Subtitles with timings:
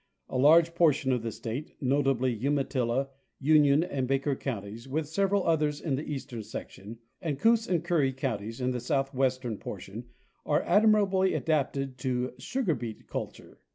[0.29, 3.09] A large portion of the state, notably Umatilla,
[3.39, 8.11] Union, and Baker counties, with several others in the eastern section, and Coos and Curry
[8.11, 10.05] coun ties in the southwestern portion,
[10.43, 13.59] are admirably adapted to sugar beet culture.